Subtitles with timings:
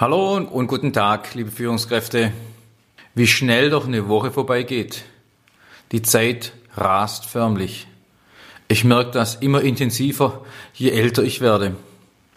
[0.00, 2.32] Hallo und guten Tag, liebe Führungskräfte.
[3.16, 5.04] Wie schnell doch eine Woche vorbeigeht.
[5.90, 7.88] Die Zeit rast förmlich.
[8.68, 11.74] Ich merke das immer intensiver, je älter ich werde.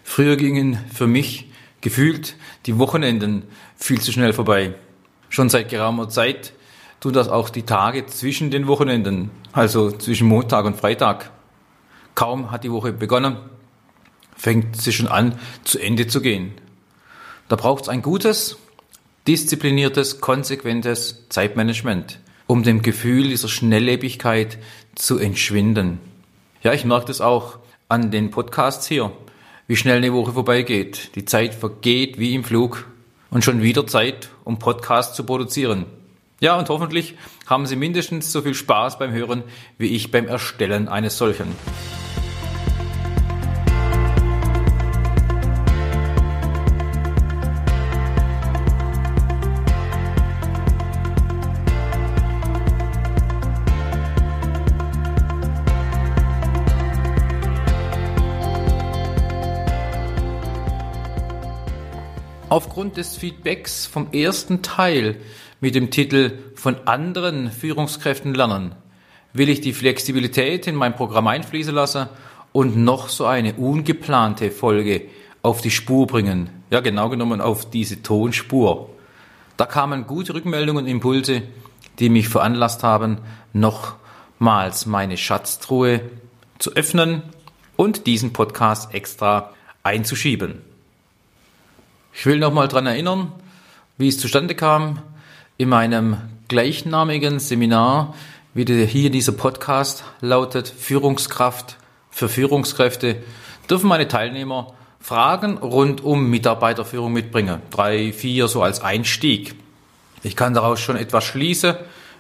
[0.04, 1.52] Früher gingen für mich
[1.82, 2.36] gefühlt
[2.66, 3.44] die Wochenenden
[3.76, 4.74] viel zu schnell vorbei.
[5.30, 6.54] Schon seit geraumer Zeit
[7.00, 11.30] tun das auch die Tage zwischen den Wochenenden, also zwischen Montag und Freitag.
[12.16, 13.38] Kaum hat die Woche begonnen,
[14.36, 16.56] fängt sie schon an, zu Ende zu gehen.
[17.52, 18.56] Da braucht es ein gutes,
[19.28, 24.58] diszipliniertes, konsequentes Zeitmanagement, um dem Gefühl dieser Schnelllebigkeit
[24.96, 26.00] zu entschwinden.
[26.64, 27.58] Ja, ich merke das auch
[27.90, 29.12] an den Podcasts hier,
[29.68, 31.14] wie schnell eine Woche vorbeigeht.
[31.16, 32.88] Die Zeit vergeht wie im Flug
[33.32, 35.88] und schon wieder Zeit, um Podcasts zu produzieren.
[36.40, 37.16] Ja, und hoffentlich
[37.48, 39.44] haben Sie mindestens so viel Spaß beim Hören
[39.78, 41.54] wie ich beim Erstellen eines solchen.
[62.52, 65.16] Aufgrund des Feedbacks vom ersten Teil
[65.62, 68.76] mit dem Titel Von anderen Führungskräften lernen
[69.32, 72.10] will ich die Flexibilität in mein Programm einfließen lassen
[72.52, 75.04] und noch so eine ungeplante Folge
[75.42, 76.50] auf die Spur bringen.
[76.72, 78.90] Ja, genau genommen auf diese Tonspur.
[79.56, 81.44] Da kamen gute Rückmeldungen und Impulse,
[82.00, 83.20] die mich veranlasst haben,
[83.54, 86.02] nochmals meine Schatztruhe
[86.60, 87.24] zu öffnen
[87.78, 90.70] und diesen Podcast extra einzuschieben.
[92.14, 93.32] Ich will nochmal dran erinnern,
[93.98, 95.00] wie es zustande kam.
[95.58, 96.18] In meinem
[96.48, 98.16] gleichnamigen Seminar,
[98.54, 101.78] wie hier dieser Podcast lautet, Führungskraft
[102.10, 103.24] für Führungskräfte,
[103.70, 107.62] dürfen meine Teilnehmer Fragen rund um Mitarbeiterführung mitbringen.
[107.72, 109.56] Drei, vier so als Einstieg.
[110.22, 111.76] Ich kann daraus schon etwas schließen,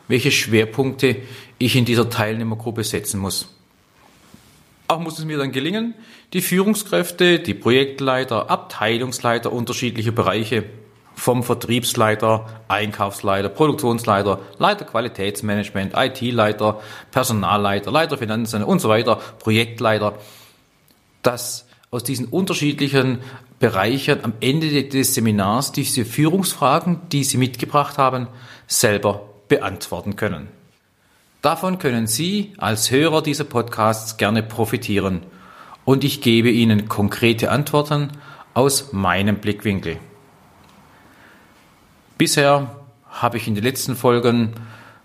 [0.07, 1.17] welche Schwerpunkte
[1.59, 3.49] ich in dieser Teilnehmergruppe setzen muss.
[4.91, 5.93] Auch muss es mir dann gelingen,
[6.33, 10.65] die Führungskräfte, die Projektleiter, Abteilungsleiter unterschiedlicher Bereiche
[11.15, 20.15] vom Vertriebsleiter, Einkaufsleiter, Produktionsleiter, Leiter Qualitätsmanagement, IT-Leiter, Personalleiter, Leiter Finanzen und so weiter, Projektleiter,
[21.21, 23.19] dass aus diesen unterschiedlichen
[23.59, 28.27] Bereichen am Ende des Seminars diese Führungsfragen, die Sie mitgebracht haben,
[28.67, 30.60] selber beantworten können.
[31.41, 35.23] Davon können Sie als Hörer dieser Podcasts gerne profitieren
[35.85, 38.11] und ich gebe Ihnen konkrete Antworten
[38.53, 39.97] aus meinem Blickwinkel.
[42.19, 42.75] Bisher
[43.09, 44.53] habe ich in den letzten Folgen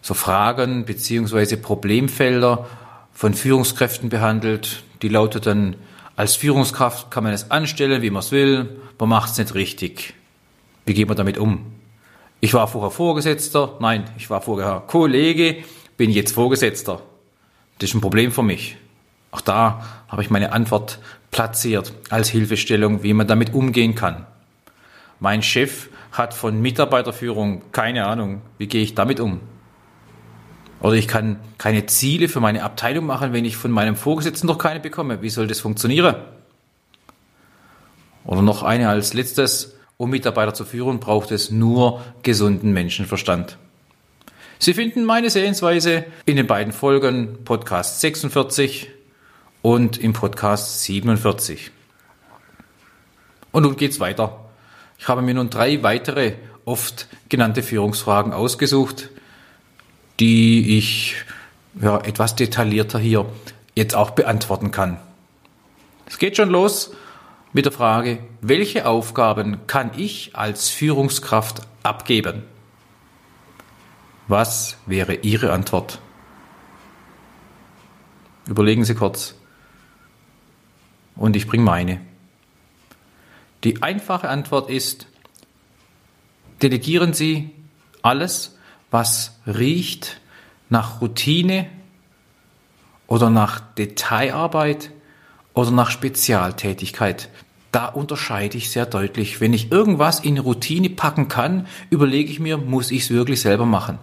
[0.03, 1.57] so Fragen bzw.
[1.57, 2.67] Problemfelder
[3.15, 5.77] von Führungskräften behandelt, die lauteten,
[6.17, 10.13] als Führungskraft kann man es anstellen, wie man es will, man macht es nicht richtig.
[10.85, 11.65] Wie geht man damit um?
[12.41, 15.65] Ich war vorher Vorgesetzter, nein, ich war vorher Kollege,
[15.97, 17.03] bin jetzt Vorgesetzter.
[17.79, 18.77] Das ist ein Problem für mich.
[19.31, 20.99] Auch da habe ich meine Antwort
[21.31, 24.27] platziert als Hilfestellung, wie man damit umgehen kann.
[25.21, 28.43] Mein Chef hat von Mitarbeiterführung keine Ahnung.
[28.59, 29.41] Wie gehe ich damit um?
[30.81, 34.59] Oder ich kann keine Ziele für meine Abteilung machen, wenn ich von meinem Vorgesetzten noch
[34.59, 35.23] keine bekomme.
[35.23, 36.17] Wie soll das funktionieren?
[38.25, 39.75] Oder noch eine als letztes.
[39.99, 43.57] Um Mitarbeiter zu führen, braucht es nur gesunden Menschenverstand.
[44.59, 48.91] Sie finden meine Sehensweise in den beiden Folgen Podcast 46
[49.61, 51.71] und im Podcast 47.
[53.53, 54.47] Und nun geht's weiter.
[54.99, 56.35] Ich habe mir nun drei weitere
[56.65, 59.11] oft genannte Führungsfragen ausgesucht,
[60.21, 61.17] die ich
[61.81, 63.27] ja, etwas detaillierter hier
[63.75, 64.99] jetzt auch beantworten kann.
[66.07, 66.93] Es geht schon los
[67.53, 72.43] mit der Frage, welche Aufgaben kann ich als Führungskraft abgeben?
[74.29, 76.01] Was wäre Ihre Antwort?
[78.47, 79.35] Überlegen Sie kurz.
[81.15, 82.01] Und ich bringe meine.
[83.65, 85.07] Die einfache Antwort ist,
[86.63, 87.51] delegieren Sie
[88.03, 88.57] alles,
[88.91, 90.21] was riecht
[90.69, 91.69] nach Routine
[93.07, 94.91] oder nach Detailarbeit
[95.55, 97.31] oder nach Spezialtätigkeit
[97.77, 99.43] da unterscheide ich sehr deutlich.
[99.43, 103.67] Wenn ich irgendwas in Routine packen kann, überlege ich mir, muss ich es wirklich selber
[103.67, 103.99] machen?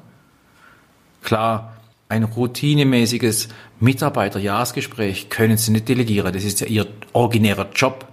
[1.23, 1.73] Klar,
[2.09, 3.49] ein routinemäßiges
[3.79, 6.31] Mitarbeiterjahresgespräch können Sie nicht delegieren.
[6.31, 8.07] Das ist ja Ihr originärer Job.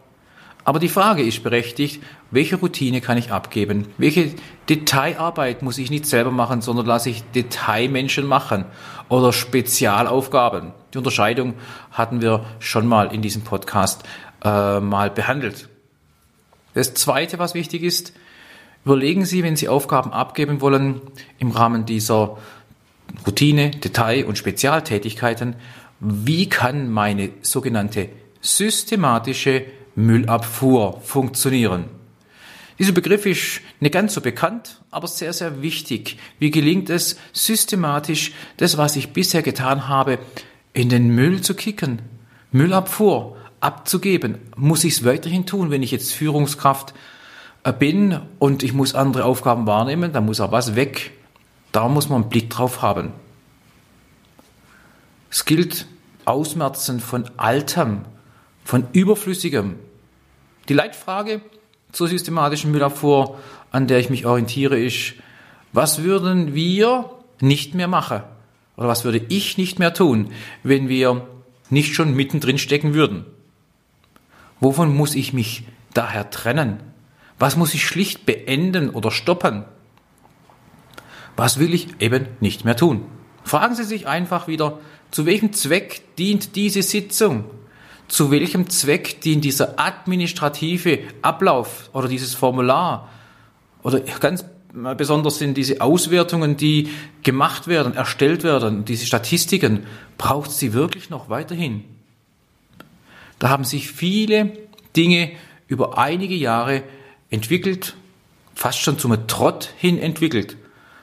[0.64, 3.88] Aber die Frage ist berechtigt, welche Routine kann ich abgeben?
[3.98, 4.34] Welche
[4.68, 8.64] Detailarbeit muss ich nicht selber machen, sondern lasse ich Detailmenschen machen
[9.08, 10.72] oder Spezialaufgaben?
[10.94, 11.54] Die Unterscheidung
[11.90, 14.04] hatten wir schon mal in diesem Podcast
[14.44, 15.68] äh, mal behandelt.
[16.74, 18.12] Das Zweite, was wichtig ist,
[18.84, 21.00] überlegen Sie, wenn Sie Aufgaben abgeben wollen,
[21.38, 22.38] im Rahmen dieser
[23.26, 25.56] Routine, Detail- und Spezialtätigkeiten,
[26.00, 28.08] wie kann meine sogenannte
[28.40, 29.64] systematische
[29.94, 31.84] Müllabfuhr funktionieren?
[32.78, 36.16] Dieser Begriff ist nicht ganz so bekannt, aber sehr, sehr wichtig.
[36.38, 40.18] Wie gelingt es, systematisch das, was ich bisher getan habe,
[40.72, 42.00] in den Müll zu kicken?
[42.52, 44.38] Müllabfuhr abzugeben.
[44.56, 46.94] Muss ich es weiterhin tun, wenn ich jetzt Führungskraft
[47.64, 51.12] äh, bin und ich muss andere Aufgaben wahrnehmen, dann muss auch was weg.
[51.72, 53.12] Da muss man einen Blick drauf haben.
[55.30, 55.86] Es gilt
[56.24, 58.02] Ausmerzen von Altem,
[58.64, 59.76] von Überflüssigem.
[60.68, 61.40] Die Leitfrage
[61.92, 63.38] zur systematischen Müllabfuhr,
[63.70, 65.14] an der ich mich orientiere, ist,
[65.72, 68.22] was würden wir nicht mehr machen?
[68.76, 70.32] Oder was würde ich nicht mehr tun,
[70.62, 71.26] wenn wir
[71.68, 73.24] nicht schon mittendrin stecken würden?
[74.58, 75.64] Wovon muss ich mich
[75.94, 76.80] daher trennen?
[77.38, 79.64] Was muss ich schlicht beenden oder stoppen?
[81.40, 83.02] Was will ich eben nicht mehr tun?
[83.44, 84.78] Fragen Sie sich einfach wieder,
[85.10, 87.46] zu welchem Zweck dient diese Sitzung?
[88.08, 93.08] Zu welchem Zweck dient dieser administrative Ablauf oder dieses Formular?
[93.82, 94.44] Oder ganz
[94.98, 96.90] besonders sind diese Auswertungen, die
[97.22, 99.86] gemacht werden, erstellt werden, diese Statistiken,
[100.18, 101.84] braucht sie wirklich noch weiterhin?
[103.38, 104.58] Da haben sich viele
[104.94, 105.30] Dinge
[105.68, 106.82] über einige Jahre
[107.30, 107.96] entwickelt,
[108.54, 110.58] fast schon zum Trott hin entwickelt,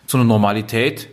[0.07, 1.09] zu einer Normalität.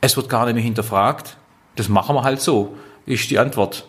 [0.00, 1.38] Es wird gar nicht mehr hinterfragt.
[1.76, 3.86] Das machen wir halt so, ist die Antwort.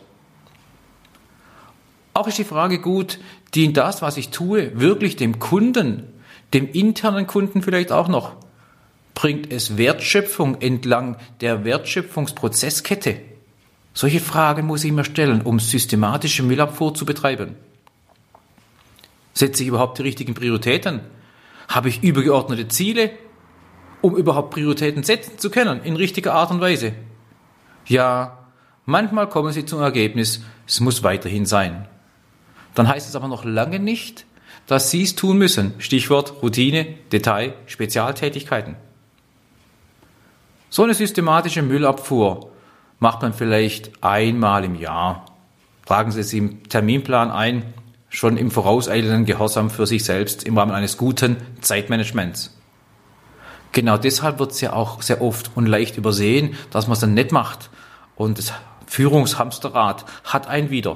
[2.14, 3.20] Auch ist die Frage gut,
[3.54, 6.08] dient das, was ich tue, wirklich dem Kunden,
[6.54, 8.38] dem internen Kunden vielleicht auch noch?
[9.14, 13.20] Bringt es Wertschöpfung entlang der Wertschöpfungsprozesskette?
[13.94, 17.56] Solche Fragen muss ich mir stellen, um systematische Müllabfuhr zu betreiben.
[19.34, 21.02] Setze ich überhaupt die richtigen Prioritäten?
[21.68, 23.12] Habe ich übergeordnete Ziele,
[24.02, 26.94] um überhaupt Prioritäten setzen zu können, in richtiger Art und Weise?
[27.86, 28.38] Ja,
[28.86, 31.88] manchmal kommen Sie zum Ergebnis, es muss weiterhin sein.
[32.74, 34.26] Dann heißt es aber noch lange nicht,
[34.68, 35.74] dass Sie es tun müssen.
[35.78, 38.76] Stichwort Routine, Detail, Spezialtätigkeiten.
[40.70, 42.52] So eine systematische Müllabfuhr
[43.00, 45.26] macht man vielleicht einmal im Jahr.
[45.86, 47.74] Tragen Sie es im Terminplan ein,
[48.10, 52.58] schon im vorauseilenden Gehorsam für sich selbst im Rahmen eines guten Zeitmanagements.
[53.76, 57.14] Genau deshalb wird es ja auch sehr oft und leicht übersehen, dass man es dann
[57.14, 57.70] nicht macht.
[58.16, 58.54] Und das
[58.88, 60.96] Führungshamsterrad hat ein wieder.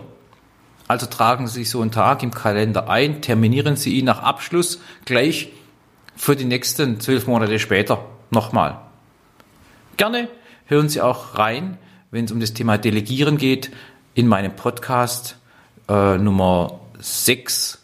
[0.88, 4.80] Also tragen Sie sich so einen Tag im Kalender ein, terminieren Sie ihn nach Abschluss
[5.04, 5.52] gleich
[6.16, 8.80] für die nächsten zwölf Monate später nochmal.
[9.98, 10.30] Gerne
[10.66, 11.78] hören Sie auch rein,
[12.12, 13.72] wenn es um das Thema Delegieren geht,
[14.14, 15.36] in meinem Podcast
[15.90, 17.78] äh, Nummer 6.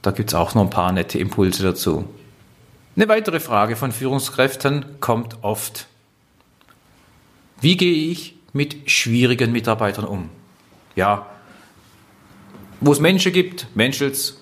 [0.00, 2.08] Da gibt es auch noch ein paar nette Impulse dazu.
[2.96, 5.86] Eine weitere Frage von Führungskräften kommt oft.
[7.60, 10.30] Wie gehe ich mit schwierigen Mitarbeitern um?
[10.94, 11.26] Ja,
[12.80, 14.38] wo es Menschen gibt, Menschels,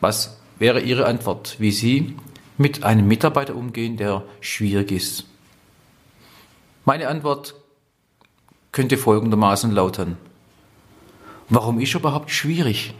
[0.00, 2.16] was wäre Ihre Antwort, wie Sie
[2.56, 5.26] mit einem Mitarbeiter umgehen, der schwierig ist?
[6.86, 7.54] Meine Antwort
[8.72, 10.16] könnte folgendermaßen lauten.
[11.50, 12.94] Warum ist er überhaupt schwierig?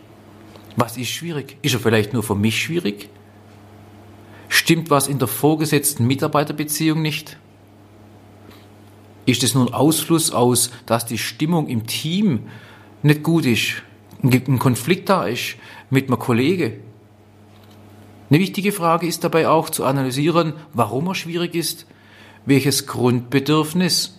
[0.76, 1.56] Was ist schwierig?
[1.62, 3.08] Ist er vielleicht nur für mich schwierig?
[4.68, 7.38] Stimmt was in der vorgesetzten Mitarbeiterbeziehung nicht?
[9.24, 12.40] Ist es nur ein Ausfluss aus, dass die Stimmung im Team
[13.02, 13.82] nicht gut ist,
[14.22, 15.56] ein Konflikt da ist
[15.88, 16.80] mit einem Kollege?
[18.28, 21.86] Eine wichtige Frage ist dabei auch zu analysieren, warum er schwierig ist,
[22.44, 24.18] welches Grundbedürfnis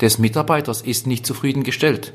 [0.00, 2.12] des Mitarbeiters ist nicht zufriedengestellt.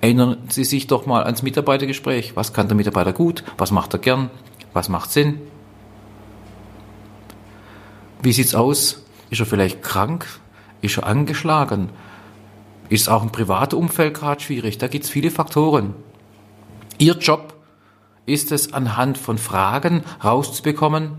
[0.00, 2.36] Erinnern Sie sich doch mal ans Mitarbeitergespräch.
[2.36, 3.44] Was kann der Mitarbeiter gut?
[3.58, 4.30] Was macht er gern?
[4.72, 5.42] Was macht Sinn?
[8.24, 9.02] Wie sieht's aus?
[9.28, 10.26] Ist er vielleicht krank?
[10.80, 11.90] Ist er angeschlagen?
[12.88, 14.78] Ist auch im privaten Umfeld gerade schwierig?
[14.78, 15.94] Da gibt's viele Faktoren.
[16.96, 17.52] Ihr Job
[18.24, 21.18] ist es, anhand von Fragen rauszubekommen,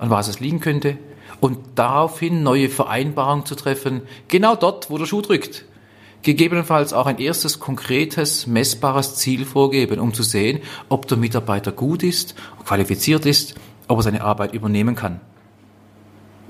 [0.00, 0.98] an was es liegen könnte,
[1.38, 5.66] und daraufhin neue Vereinbarungen zu treffen, genau dort, wo der Schuh drückt
[6.22, 12.02] gegebenenfalls auch ein erstes konkretes, messbares Ziel vorgeben, um zu sehen, ob der Mitarbeiter gut
[12.02, 12.34] ist,
[12.66, 13.54] qualifiziert ist,
[13.88, 15.20] ob er seine Arbeit übernehmen kann.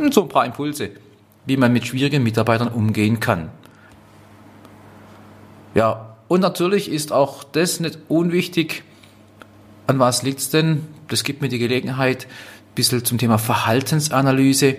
[0.00, 0.90] Und so ein paar Impulse,
[1.46, 3.50] wie man mit schwierigen Mitarbeitern umgehen kann.
[5.74, 8.82] Ja, und natürlich ist auch das nicht unwichtig.
[9.86, 10.86] An was liegt's denn?
[11.08, 14.76] Das gibt mir die Gelegenheit, ein bisschen zum Thema Verhaltensanalyse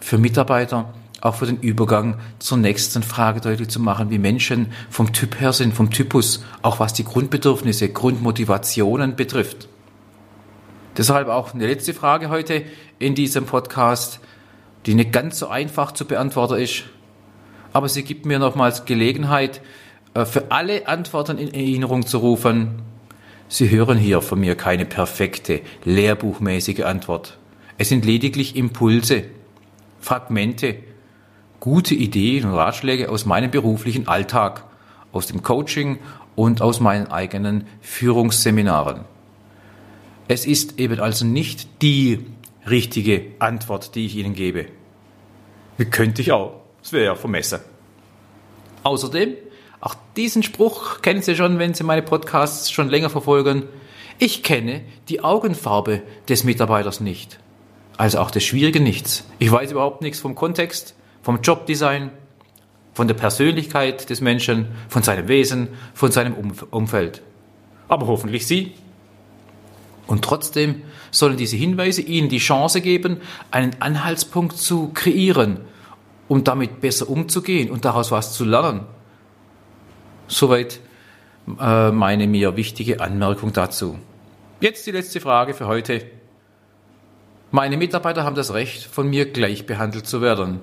[0.00, 5.12] für Mitarbeiter auch für den Übergang zur nächsten Frage deutlich zu machen, wie Menschen vom
[5.12, 9.68] Typ her sind, vom Typus, auch was die Grundbedürfnisse, Grundmotivationen betrifft.
[10.96, 12.64] Deshalb auch eine letzte Frage heute
[12.98, 14.18] in diesem Podcast,
[14.86, 16.84] die nicht ganz so einfach zu beantworten ist,
[17.72, 19.60] aber sie gibt mir nochmals Gelegenheit,
[20.14, 22.82] äh, für alle Antworten in Erinnerung zu rufen.
[23.48, 27.38] Sie hören hier von mir keine perfekte, lehrbuchmäßige Antwort.
[27.78, 29.24] Es sind lediglich Impulse,
[30.00, 30.76] Fragmente,
[31.60, 34.64] gute Ideen und Ratschläge aus meinem beruflichen Alltag,
[35.12, 35.98] aus dem Coaching
[36.34, 39.04] und aus meinen eigenen Führungsseminaren.
[40.28, 42.24] Es ist eben also nicht die
[42.68, 44.66] richtige Antwort, die ich Ihnen gebe.
[45.76, 46.60] Wie könnte ich auch?
[46.82, 47.60] Das wäre ja vermessen.
[48.82, 49.34] Außerdem,
[49.80, 53.64] auch diesen Spruch kennen Sie schon, wenn Sie meine Podcasts schon länger verfolgen.
[54.18, 57.38] Ich kenne die Augenfarbe des Mitarbeiters nicht.
[57.96, 59.24] Also auch des Schwierigen nichts.
[59.38, 62.10] Ich weiß überhaupt nichts vom Kontext, vom Jobdesign,
[62.94, 66.34] von der Persönlichkeit des Menschen, von seinem Wesen, von seinem
[66.70, 67.22] Umfeld.
[67.88, 68.72] Aber hoffentlich Sie.
[70.12, 75.60] Und trotzdem sollen diese Hinweise Ihnen die Chance geben, einen Anhaltspunkt zu kreieren,
[76.28, 78.82] um damit besser umzugehen und daraus was zu lernen.
[80.26, 80.80] Soweit
[81.58, 83.98] äh, meine mir wichtige Anmerkung dazu.
[84.60, 86.04] Jetzt die letzte Frage für heute.
[87.50, 90.60] Meine Mitarbeiter haben das Recht, von mir gleich behandelt zu werden.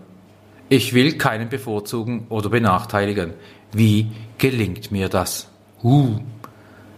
[0.70, 3.34] Ich will keinen bevorzugen oder benachteiligen.
[3.72, 5.50] Wie gelingt mir das?
[5.84, 6.20] Uh,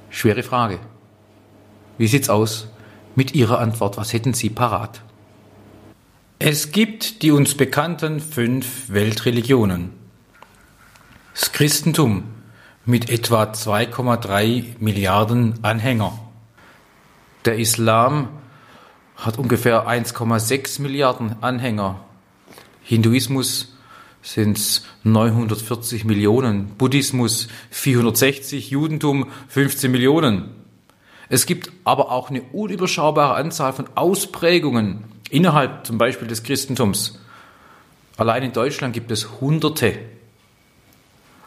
[0.10, 0.91] schwere Frage.
[2.02, 2.68] Wie sieht's aus
[3.16, 3.96] mit Ihrer Antwort?
[3.96, 5.04] Was hätten Sie parat?
[6.40, 9.92] Es gibt die uns bekannten fünf Weltreligionen.
[11.36, 12.24] Das Christentum
[12.88, 16.18] mit etwa 2,3 Milliarden Anhänger.
[17.46, 18.30] Der Islam
[19.16, 22.04] hat ungefähr 1,6 Milliarden Anhänger.
[22.82, 23.76] Hinduismus
[24.24, 30.61] sind es 940 Millionen, Buddhismus 460, Judentum 15 Millionen.
[31.32, 37.22] Es gibt aber auch eine unüberschaubare Anzahl von Ausprägungen innerhalb zum Beispiel des Christentums.
[38.18, 39.98] Allein in Deutschland gibt es Hunderte.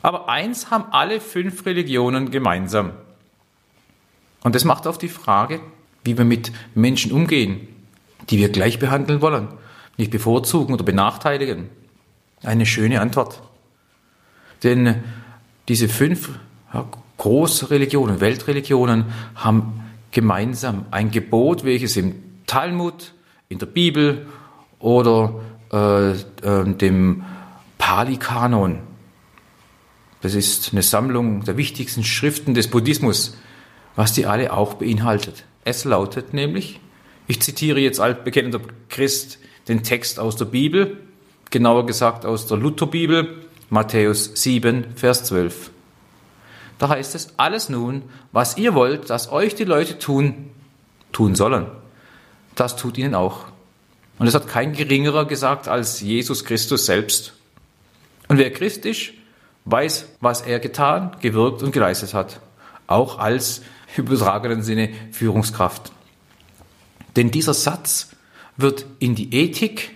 [0.00, 2.92] Aber eins haben alle fünf Religionen gemeinsam.
[4.42, 5.60] Und das macht auf die Frage,
[6.02, 7.68] wie wir mit Menschen umgehen,
[8.30, 9.48] die wir gleich behandeln wollen,
[9.98, 11.68] nicht bevorzugen oder benachteiligen.
[12.42, 13.42] Eine schöne Antwort.
[14.62, 15.04] Denn
[15.68, 16.30] diese fünf
[17.18, 22.14] Großreligionen, Weltreligionen haben gemeinsam ein Gebot, welches im
[22.46, 23.12] Talmud,
[23.48, 24.26] in der Bibel
[24.78, 25.40] oder
[25.72, 27.24] äh, äh, dem
[27.78, 28.80] Pali-Kanon,
[30.24, 33.36] das ist eine Sammlung der wichtigsten Schriften des Buddhismus,
[33.94, 35.44] was die alle auch beinhaltet.
[35.64, 36.80] Es lautet nämlich,
[37.26, 40.96] ich zitiere jetzt altbekennender Christ den Text aus der Bibel,
[41.50, 45.70] genauer gesagt aus der Lutherbibel, Matthäus 7, Vers 12.
[46.78, 48.02] Da heißt es, alles nun,
[48.32, 50.50] was ihr wollt, dass euch die Leute tun,
[51.12, 51.66] tun sollen,
[52.54, 53.46] das tut ihnen auch.
[54.18, 57.34] Und es hat kein geringerer gesagt als Jesus Christus selbst.
[58.28, 59.12] Und wer Christ ist,
[59.64, 62.40] weiß, was er getan, gewirkt und geleistet hat.
[62.86, 63.62] Auch als
[63.96, 65.92] übertragenen Sinne Führungskraft.
[67.16, 68.10] Denn dieser Satz
[68.56, 69.92] wird in die Ethik,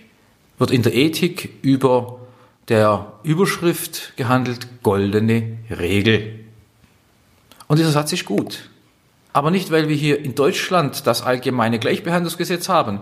[0.57, 2.19] wird in der Ethik über
[2.67, 6.39] der Überschrift gehandelt, goldene Regel.
[7.69, 8.67] Und dieser Satz ist gut.
[9.31, 13.01] Aber nicht, weil wir hier in Deutschland das allgemeine Gleichbehandlungsgesetz haben.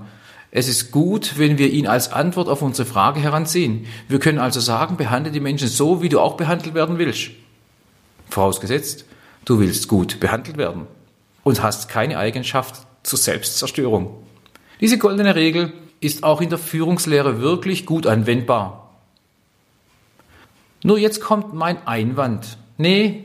[0.51, 3.87] Es ist gut, wenn wir ihn als Antwort auf unsere Frage heranziehen.
[4.09, 7.29] Wir können also sagen, behandle die Menschen so, wie du auch behandelt werden willst.
[8.29, 9.05] Vorausgesetzt,
[9.45, 10.85] du willst gut behandelt werden
[11.43, 14.17] und hast keine Eigenschaft zur Selbstzerstörung.
[14.81, 15.71] Diese goldene Regel
[16.01, 18.91] ist auch in der Führungslehre wirklich gut anwendbar.
[20.83, 22.57] Nur jetzt kommt mein Einwand.
[22.77, 23.23] Nee,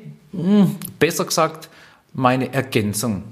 [0.98, 1.68] besser gesagt,
[2.12, 3.24] meine Ergänzung.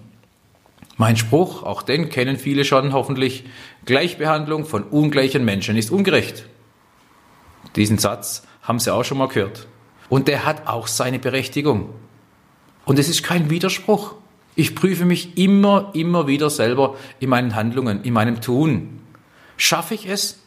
[0.96, 3.44] Mein Spruch, auch den kennen viele schon hoffentlich,
[3.86, 6.44] Gleichbehandlung von ungleichen Menschen ist ungerecht.
[7.76, 9.66] Diesen Satz haben Sie auch schon mal gehört.
[10.08, 11.90] Und der hat auch seine Berechtigung.
[12.84, 14.14] Und es ist kein Widerspruch.
[14.56, 19.00] Ich prüfe mich immer, immer wieder selber in meinen Handlungen, in meinem Tun.
[19.56, 20.40] Schaffe ich es,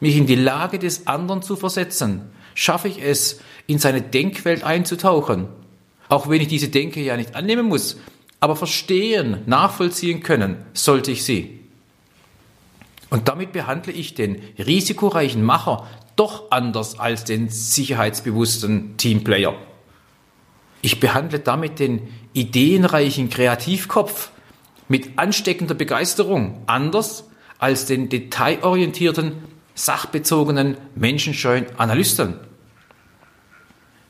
[0.00, 2.22] mich in die Lage des anderen zu versetzen?
[2.54, 5.48] Schaffe ich es, in seine Denkwelt einzutauchen?
[6.08, 7.98] Auch wenn ich diese Denke ja nicht annehmen muss,
[8.40, 11.60] aber verstehen, nachvollziehen können, sollte ich sie.
[13.10, 15.86] Und damit behandle ich den risikoreichen Macher
[16.16, 19.54] doch anders als den sicherheitsbewussten Teamplayer.
[20.82, 24.30] Ich behandle damit den ideenreichen Kreativkopf
[24.88, 27.24] mit ansteckender Begeisterung anders
[27.58, 29.32] als den detailorientierten
[29.74, 32.34] sachbezogenen, menschenscheuen Analysten.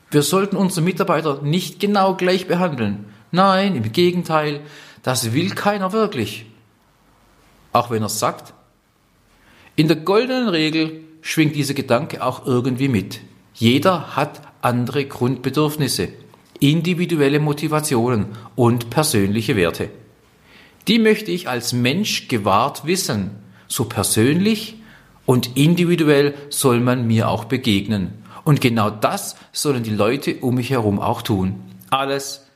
[0.09, 3.05] Wir sollten unsere Mitarbeiter nicht genau gleich behandeln.
[3.31, 4.61] Nein, im Gegenteil,
[5.03, 6.45] das will keiner wirklich.
[7.73, 8.53] Auch wenn er es sagt.
[9.75, 13.19] In der goldenen Regel schwingt dieser Gedanke auch irgendwie mit.
[13.53, 16.09] Jeder hat andere Grundbedürfnisse,
[16.59, 19.89] individuelle Motivationen und persönliche Werte.
[20.87, 23.31] Die möchte ich als Mensch gewahrt wissen.
[23.67, 24.75] So persönlich
[25.25, 28.13] und individuell soll man mir auch begegnen.
[28.47, 31.61] Und genau das sollen die Leute um mich herum auch tun.
[31.89, 32.47] Alles,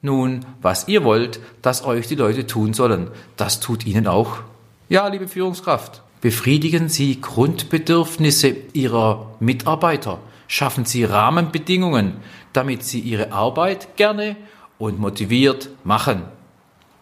[0.00, 4.44] nun, was ihr wollt, dass euch die Leute tun sollen, das tut ihnen auch.
[4.88, 12.18] Ja, liebe Führungskraft, befriedigen Sie Grundbedürfnisse Ihrer Mitarbeiter, schaffen Sie Rahmenbedingungen,
[12.52, 14.36] damit sie ihre Arbeit gerne
[14.78, 16.22] und motiviert machen.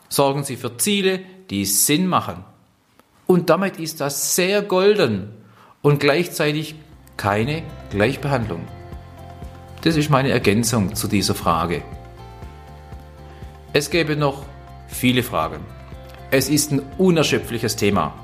[0.08, 2.46] Sorgen Sie für Ziele, die Sinn machen.
[3.26, 5.32] Und damit ist das sehr golden
[5.82, 6.76] und gleichzeitig
[7.18, 8.62] keine Gleichbehandlung.
[9.82, 11.82] Das ist meine Ergänzung zu dieser Frage.
[13.74, 14.44] Es gäbe noch
[14.86, 15.60] viele Fragen.
[16.30, 18.14] Es ist ein unerschöpfliches Thema.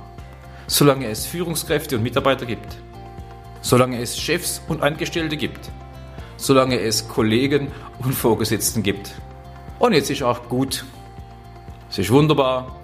[0.67, 2.79] Solange es Führungskräfte und Mitarbeiter gibt,
[3.61, 5.71] solange es Chefs und Angestellte gibt,
[6.37, 9.15] solange es Kollegen und Vorgesetzten gibt.
[9.79, 10.85] Und jetzt ist auch gut.
[11.91, 12.77] Es ist wunderbar,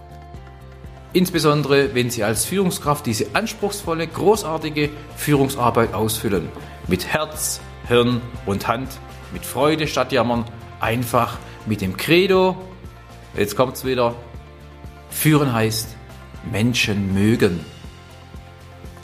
[1.13, 6.49] Insbesondere, wenn Sie als Führungskraft diese anspruchsvolle, großartige Führungsarbeit ausfüllen.
[6.87, 8.89] Mit Herz, Hirn und Hand,
[9.33, 10.45] mit Freude statt Jammern,
[10.79, 12.57] einfach mit dem Credo,
[13.37, 14.15] jetzt kommt's wieder,
[15.11, 15.97] führen heißt
[16.51, 17.61] Menschen mögen.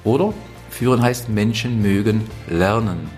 [0.05, 0.33] Oder
[0.71, 3.11] führen heißt Menschen mögen lernen.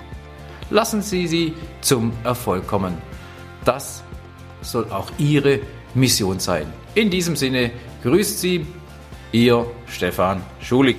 [0.70, 2.94] Lassen Sie sie zum Erfolg kommen.
[3.66, 4.02] Das
[4.62, 5.60] soll auch Ihre
[5.94, 6.66] Mission sein.
[6.94, 7.70] In diesem Sinne
[8.02, 8.66] grüßt Sie
[9.32, 10.96] Ihr Stefan Schulig.